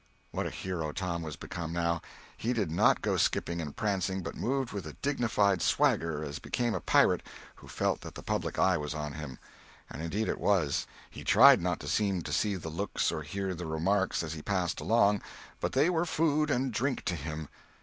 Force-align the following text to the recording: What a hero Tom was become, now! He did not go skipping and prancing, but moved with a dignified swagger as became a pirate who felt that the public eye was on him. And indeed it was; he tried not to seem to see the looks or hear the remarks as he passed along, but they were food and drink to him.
What 0.31 0.47
a 0.47 0.49
hero 0.49 0.91
Tom 0.93 1.21
was 1.21 1.35
become, 1.35 1.71
now! 1.73 2.01
He 2.35 2.53
did 2.53 2.71
not 2.71 3.03
go 3.03 3.17
skipping 3.17 3.61
and 3.61 3.75
prancing, 3.75 4.23
but 4.23 4.33
moved 4.33 4.71
with 4.73 4.87
a 4.87 4.93
dignified 4.93 5.61
swagger 5.61 6.23
as 6.23 6.39
became 6.39 6.73
a 6.73 6.81
pirate 6.81 7.21
who 7.57 7.67
felt 7.67 8.01
that 8.01 8.15
the 8.15 8.23
public 8.23 8.57
eye 8.57 8.77
was 8.77 8.95
on 8.95 9.13
him. 9.13 9.37
And 9.91 10.01
indeed 10.01 10.27
it 10.27 10.39
was; 10.39 10.87
he 11.11 11.23
tried 11.23 11.61
not 11.61 11.79
to 11.81 11.87
seem 11.87 12.23
to 12.23 12.33
see 12.33 12.55
the 12.55 12.69
looks 12.69 13.11
or 13.11 13.21
hear 13.21 13.53
the 13.53 13.67
remarks 13.67 14.23
as 14.23 14.33
he 14.33 14.41
passed 14.41 14.79
along, 14.79 15.21
but 15.59 15.73
they 15.73 15.87
were 15.87 16.05
food 16.07 16.49
and 16.49 16.73
drink 16.73 17.05
to 17.05 17.15
him. 17.15 17.47